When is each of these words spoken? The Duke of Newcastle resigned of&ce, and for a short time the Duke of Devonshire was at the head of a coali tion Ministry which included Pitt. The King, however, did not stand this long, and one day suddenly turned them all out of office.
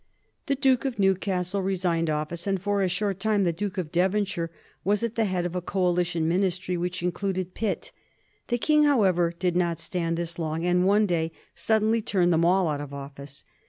The 0.47 0.55
Duke 0.55 0.83
of 0.83 0.97
Newcastle 0.97 1.61
resigned 1.61 2.09
of&ce, 2.09 2.47
and 2.47 2.59
for 2.59 2.81
a 2.81 2.87
short 2.89 3.19
time 3.19 3.43
the 3.43 3.53
Duke 3.53 3.77
of 3.77 3.91
Devonshire 3.91 4.49
was 4.83 5.03
at 5.03 5.13
the 5.13 5.25
head 5.25 5.45
of 5.45 5.55
a 5.55 5.61
coali 5.61 6.03
tion 6.07 6.27
Ministry 6.27 6.75
which 6.75 7.03
included 7.03 7.53
Pitt. 7.53 7.91
The 8.47 8.57
King, 8.57 8.85
however, 8.85 9.31
did 9.37 9.55
not 9.55 9.77
stand 9.77 10.17
this 10.17 10.39
long, 10.39 10.65
and 10.65 10.87
one 10.87 11.05
day 11.05 11.31
suddenly 11.53 12.01
turned 12.01 12.33
them 12.33 12.43
all 12.43 12.67
out 12.67 12.81
of 12.81 12.95
office. 12.95 13.43